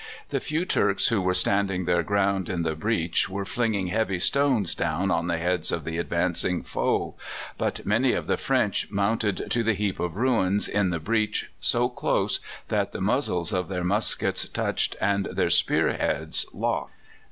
The 0.29 0.39
few 0.39 0.65
Turks 0.65 1.09
who 1.09 1.21
were 1.21 1.35
standing 1.35 1.85
their 1.85 2.01
ground 2.01 2.49
in 2.49 2.63
the 2.63 2.73
breach 2.73 3.29
were 3.29 3.45
flinging 3.45 3.89
heavy 3.89 4.17
stones 4.17 4.73
down 4.73 5.11
on 5.11 5.27
the 5.27 5.37
heads 5.37 5.71
of 5.71 5.83
the 5.85 5.99
advancing 5.99 6.63
foe, 6.63 7.13
but 7.59 7.85
many 7.85 8.13
of 8.13 8.25
the 8.25 8.35
French 8.35 8.89
mounted 8.89 9.45
to 9.51 9.61
the 9.61 9.75
heap 9.75 9.99
of 9.99 10.15
ruins 10.15 10.67
in 10.67 10.89
the 10.89 10.99
breach 10.99 11.51
so 11.59 11.87
close 11.87 12.39
that 12.69 12.93
the 12.93 12.99
muzzles 12.99 13.53
of 13.53 13.67
their 13.69 13.83
muskets 13.83 14.49
touched 14.49 14.95
and 14.99 15.27
their 15.27 15.51
spear 15.51 15.93
heads 15.95 16.47
locked. 16.51 16.93